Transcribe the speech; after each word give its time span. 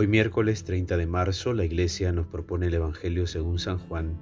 Hoy 0.00 0.06
miércoles 0.06 0.62
30 0.62 0.96
de 0.96 1.08
marzo 1.08 1.54
la 1.54 1.64
Iglesia 1.64 2.12
nos 2.12 2.28
propone 2.28 2.68
el 2.68 2.74
Evangelio 2.74 3.26
según 3.26 3.58
San 3.58 3.78
Juan, 3.78 4.16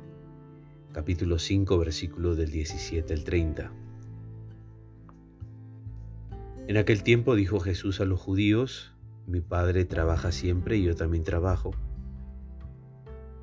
capítulo 0.95 1.39
5, 1.39 1.77
versículos 1.77 2.39
del 2.39 2.51
17 2.51 3.13
al 3.13 3.25
30. 3.25 3.71
En 6.67 6.79
aquel 6.79 7.03
tiempo 7.03 7.35
dijo 7.35 7.61
Jesús 7.61 8.01
a 8.01 8.07
los 8.07 8.19
judíos, 8.19 8.95
mi 9.27 9.43
Padre 9.43 9.85
trabaja 9.85 10.33
siempre 10.33 10.79
y 10.79 10.85
yo 10.85 10.97
también 10.97 11.25
trabajo. 11.25 11.73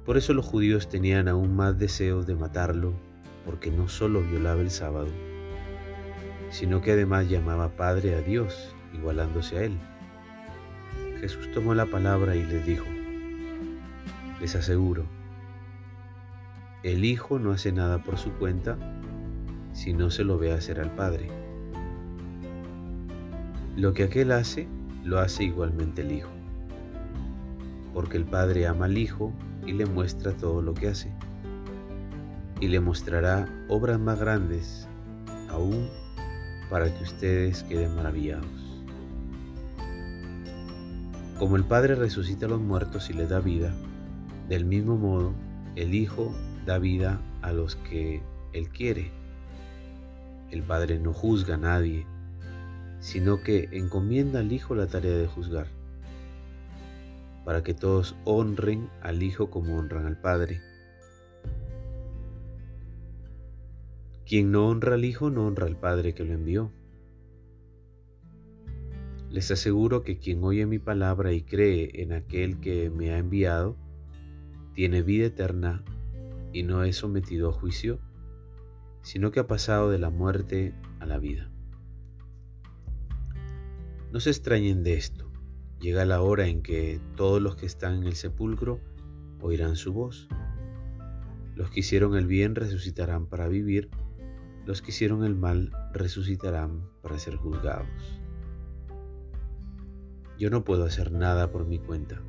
Por 0.03 0.17
eso 0.17 0.33
los 0.33 0.47
judíos 0.47 0.89
tenían 0.89 1.27
aún 1.27 1.55
más 1.55 1.77
deseos 1.77 2.25
de 2.25 2.33
matarlo, 2.33 2.95
porque 3.45 3.69
no 3.69 3.87
solo 3.87 4.23
violaba 4.23 4.61
el 4.61 4.71
sábado, 4.71 5.11
sino 6.49 6.81
que 6.81 6.93
además 6.93 7.29
llamaba 7.29 7.75
Padre 7.75 8.15
a 8.15 8.21
Dios, 8.21 8.75
igualándose 8.91 9.57
a 9.59 9.65
Él. 9.65 9.77
Jesús 11.23 11.49
tomó 11.53 11.73
la 11.73 11.85
palabra 11.85 12.35
y 12.35 12.43
les 12.43 12.65
dijo, 12.65 12.83
les 14.41 14.57
aseguro, 14.57 15.05
el 16.83 17.05
Hijo 17.05 17.39
no 17.39 17.53
hace 17.53 17.71
nada 17.71 18.03
por 18.03 18.17
su 18.17 18.33
cuenta 18.33 18.77
si 19.71 19.93
no 19.93 20.11
se 20.11 20.25
lo 20.25 20.37
ve 20.37 20.51
hacer 20.51 20.81
al 20.81 20.93
Padre. 20.93 21.29
Lo 23.77 23.93
que 23.93 24.03
aquel 24.03 24.33
hace, 24.33 24.67
lo 25.05 25.19
hace 25.19 25.45
igualmente 25.45 26.01
el 26.01 26.11
Hijo, 26.11 26.31
porque 27.93 28.17
el 28.17 28.25
Padre 28.25 28.67
ama 28.67 28.83
al 28.83 28.97
Hijo 28.97 29.31
y 29.65 29.71
le 29.71 29.85
muestra 29.85 30.33
todo 30.33 30.61
lo 30.61 30.73
que 30.73 30.89
hace, 30.89 31.09
y 32.59 32.67
le 32.67 32.81
mostrará 32.81 33.47
obras 33.69 33.97
más 33.97 34.19
grandes 34.19 34.89
aún 35.47 35.87
para 36.69 36.93
que 36.93 37.01
ustedes 37.01 37.63
queden 37.63 37.95
maravillados. 37.95 38.72
Como 41.43 41.57
el 41.57 41.65
Padre 41.65 41.95
resucita 41.95 42.45
a 42.45 42.49
los 42.49 42.61
muertos 42.61 43.09
y 43.09 43.13
les 43.13 43.27
da 43.27 43.41
vida, 43.41 43.73
del 44.47 44.63
mismo 44.63 44.95
modo 44.95 45.33
el 45.75 45.93
Hijo 45.93 46.33
da 46.65 46.77
vida 46.77 47.19
a 47.41 47.51
los 47.51 47.75
que 47.75 48.21
Él 48.53 48.69
quiere. 48.69 49.11
El 50.51 50.63
Padre 50.63 50.99
no 50.99 51.11
juzga 51.11 51.55
a 51.55 51.57
nadie, 51.57 52.07
sino 53.01 53.43
que 53.43 53.67
encomienda 53.73 54.39
al 54.39 54.53
Hijo 54.53 54.73
la 54.73 54.87
tarea 54.87 55.17
de 55.17 55.27
juzgar, 55.27 55.67
para 57.43 57.61
que 57.61 57.73
todos 57.73 58.15
honren 58.23 58.89
al 59.01 59.21
Hijo 59.21 59.49
como 59.49 59.77
honran 59.77 60.05
al 60.05 60.17
Padre. 60.17 60.61
Quien 64.25 64.49
no 64.49 64.69
honra 64.69 64.93
al 64.93 65.03
Hijo 65.03 65.29
no 65.29 65.45
honra 65.45 65.67
al 65.67 65.75
Padre 65.75 66.13
que 66.13 66.23
lo 66.23 66.31
envió. 66.31 66.71
Les 69.33 69.49
aseguro 69.49 70.03
que 70.03 70.19
quien 70.19 70.43
oye 70.43 70.67
mi 70.67 70.77
palabra 70.77 71.33
y 71.33 71.41
cree 71.41 72.03
en 72.03 72.13
aquel 72.13 72.59
que 72.59 72.91
me 72.91 73.11
ha 73.11 73.17
enviado, 73.17 73.75
tiene 74.75 75.01
vida 75.01 75.25
eterna 75.25 75.83
y 76.51 76.61
no 76.61 76.83
es 76.83 76.97
sometido 76.97 77.49
a 77.49 77.51
juicio, 77.51 77.99
sino 79.01 79.31
que 79.31 79.39
ha 79.39 79.47
pasado 79.47 79.89
de 79.89 79.97
la 79.97 80.11
muerte 80.11 80.75
a 80.99 81.07
la 81.07 81.17
vida. 81.17 81.49
No 84.11 84.19
se 84.19 84.29
extrañen 84.29 84.83
de 84.83 84.93
esto. 84.93 85.31
Llega 85.79 86.05
la 86.05 86.21
hora 86.21 86.45
en 86.45 86.61
que 86.61 87.01
todos 87.15 87.41
los 87.41 87.55
que 87.55 87.65
están 87.65 87.95
en 87.95 88.03
el 88.03 88.13
sepulcro 88.13 88.81
oirán 89.41 89.77
su 89.77 89.93
voz. 89.93 90.27
Los 91.55 91.71
que 91.71 91.79
hicieron 91.79 92.15
el 92.15 92.27
bien 92.27 92.53
resucitarán 92.53 93.25
para 93.25 93.47
vivir, 93.47 93.89
los 94.67 94.83
que 94.83 94.91
hicieron 94.91 95.23
el 95.23 95.33
mal 95.33 95.71
resucitarán 95.91 96.87
para 97.01 97.17
ser 97.17 97.35
juzgados. 97.35 98.22
Yo 100.37 100.49
no 100.49 100.63
puedo 100.63 100.85
hacer 100.85 101.11
nada 101.11 101.51
por 101.51 101.65
mi 101.65 101.79
cuenta. 101.79 102.21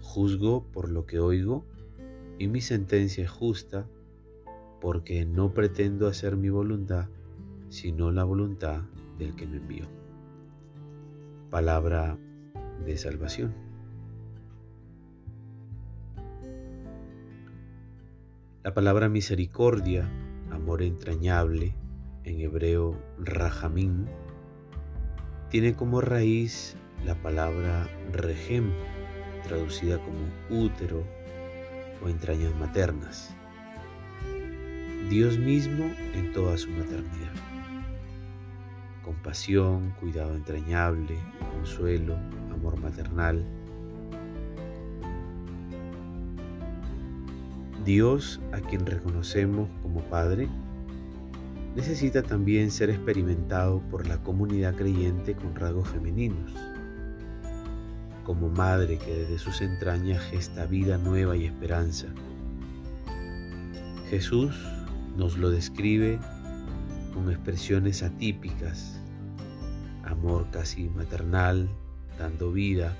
Juzgo 0.00 0.64
por 0.72 0.90
lo 0.90 1.06
que 1.06 1.20
oigo 1.20 1.64
y 2.38 2.48
mi 2.48 2.60
sentencia 2.60 3.24
es 3.24 3.30
justa 3.30 3.86
porque 4.80 5.24
no 5.26 5.52
pretendo 5.52 6.08
hacer 6.08 6.36
mi 6.36 6.48
voluntad, 6.48 7.08
sino 7.68 8.10
la 8.10 8.24
voluntad 8.24 8.82
del 9.18 9.36
que 9.36 9.46
me 9.46 9.58
envió. 9.58 9.86
Palabra 11.50 12.18
de 12.84 12.96
salvación. 12.96 13.54
La 18.62 18.74
palabra 18.74 19.08
misericordia, 19.08 20.10
amor 20.50 20.82
entrañable, 20.82 21.74
en 22.24 22.40
hebreo 22.40 23.00
rajamín, 23.18 24.06
tiene 25.50 25.74
como 25.74 26.00
raíz 26.00 26.76
la 27.04 27.16
palabra 27.16 27.88
regem, 28.12 28.70
traducida 29.42 29.98
como 29.98 30.62
útero 30.64 31.04
o 32.02 32.08
entrañas 32.08 32.54
maternas. 32.54 33.34
Dios 35.08 35.38
mismo 35.38 35.90
en 36.14 36.32
toda 36.32 36.56
su 36.56 36.70
maternidad. 36.70 37.32
Compasión, 39.04 39.92
cuidado 39.98 40.36
entrañable, 40.36 41.18
consuelo, 41.52 42.16
amor 42.52 42.78
maternal. 42.78 43.44
Dios, 47.84 48.40
a 48.52 48.60
quien 48.60 48.86
reconocemos 48.86 49.68
como 49.82 50.00
Padre, 50.02 50.48
necesita 51.74 52.22
también 52.22 52.70
ser 52.70 52.90
experimentado 52.90 53.80
por 53.90 54.06
la 54.06 54.18
comunidad 54.22 54.74
creyente 54.74 55.34
con 55.34 55.54
rasgos 55.54 55.88
femeninos 55.88 56.52
como 58.30 58.48
madre 58.48 58.96
que 58.96 59.12
desde 59.12 59.38
sus 59.40 59.60
entrañas 59.60 60.22
gesta 60.22 60.64
vida 60.64 60.98
nueva 60.98 61.36
y 61.36 61.46
esperanza. 61.46 62.06
Jesús 64.08 64.54
nos 65.16 65.36
lo 65.36 65.50
describe 65.50 66.20
con 67.12 67.28
expresiones 67.28 68.04
atípicas, 68.04 69.00
amor 70.04 70.46
casi 70.52 70.88
maternal, 70.90 71.68
dando 72.18 72.52
vida 72.52 72.96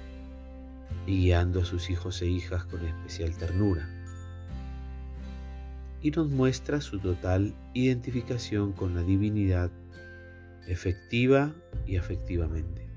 y 1.06 1.18
guiando 1.20 1.60
a 1.60 1.64
sus 1.64 1.90
hijos 1.90 2.20
e 2.22 2.26
hijas 2.26 2.64
con 2.64 2.84
especial 2.84 3.36
ternura. 3.36 3.88
Y 6.02 6.10
nos 6.12 6.30
muestra 6.30 6.80
su 6.80 6.98
total 6.98 7.54
identificación 7.74 8.72
con 8.72 8.94
la 8.94 9.02
divinidad 9.02 9.70
efectiva 10.66 11.52
y 11.86 11.96
afectivamente. 11.96 12.88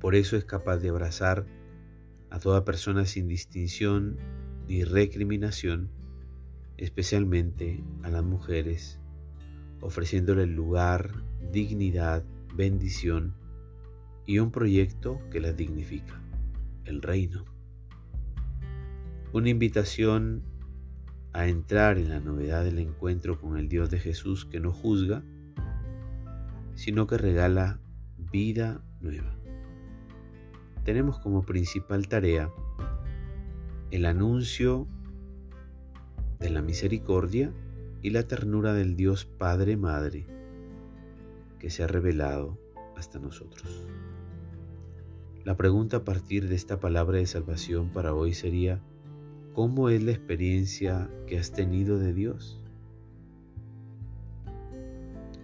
Por 0.00 0.14
eso 0.14 0.36
es 0.36 0.44
capaz 0.44 0.78
de 0.78 0.88
abrazar 0.88 1.44
a 2.30 2.38
toda 2.38 2.64
persona 2.64 3.04
sin 3.04 3.28
distinción 3.28 4.16
ni 4.68 4.84
recriminación, 4.84 5.90
especialmente 6.76 7.82
a 8.02 8.10
las 8.10 8.22
mujeres, 8.22 9.00
ofreciéndole 9.80 10.46
lugar, 10.46 11.10
dignidad, 11.52 12.24
bendición 12.54 13.34
y 14.26 14.38
un 14.38 14.50
proyecto 14.50 15.20
que 15.30 15.40
las 15.40 15.56
dignifica, 15.56 16.20
el 16.84 17.02
reino. 17.02 17.44
Una 19.32 19.48
invitación 19.48 20.42
a 21.32 21.46
entrar 21.46 21.98
en 21.98 22.10
la 22.10 22.20
novedad 22.20 22.64
del 22.64 22.78
encuentro 22.78 23.40
con 23.40 23.56
el 23.56 23.68
Dios 23.68 23.90
de 23.90 23.98
Jesús 23.98 24.44
que 24.44 24.60
no 24.60 24.72
juzga, 24.72 25.22
sino 26.74 27.06
que 27.06 27.18
regala 27.18 27.80
vida 28.16 28.82
nueva 29.00 29.38
tenemos 30.88 31.18
como 31.18 31.42
principal 31.42 32.08
tarea 32.08 32.50
el 33.90 34.06
anuncio 34.06 34.88
de 36.38 36.48
la 36.48 36.62
misericordia 36.62 37.52
y 38.00 38.08
la 38.08 38.22
ternura 38.22 38.72
del 38.72 38.96
Dios 38.96 39.26
Padre 39.26 39.76
Madre 39.76 40.26
que 41.58 41.68
se 41.68 41.82
ha 41.82 41.88
revelado 41.88 42.58
hasta 42.96 43.18
nosotros. 43.18 43.86
La 45.44 45.58
pregunta 45.58 45.98
a 45.98 46.04
partir 46.04 46.48
de 46.48 46.54
esta 46.54 46.80
palabra 46.80 47.18
de 47.18 47.26
salvación 47.26 47.90
para 47.90 48.14
hoy 48.14 48.32
sería, 48.32 48.80
¿cómo 49.58 49.88
es 49.88 50.04
la 50.04 50.12
experiencia 50.12 51.10
que 51.26 51.36
has 51.36 51.50
tenido 51.50 51.98
de 51.98 52.12
Dios? 52.12 52.60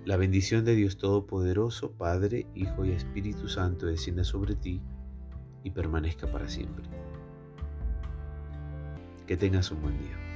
La 0.04 0.16
bendición 0.16 0.64
de 0.64 0.76
Dios 0.76 0.98
Todopoderoso, 0.98 1.90
Padre, 1.90 2.46
Hijo 2.54 2.84
y 2.84 2.92
Espíritu 2.92 3.48
Santo 3.48 3.86
descienda 3.86 4.22
sobre 4.22 4.54
ti 4.54 4.80
y 5.64 5.70
permanezca 5.70 6.30
para 6.30 6.46
siempre. 6.46 6.84
Que 9.26 9.36
tengas 9.36 9.72
un 9.72 9.82
buen 9.82 9.98
día. 9.98 10.33